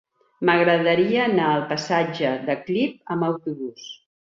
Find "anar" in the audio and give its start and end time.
1.27-1.51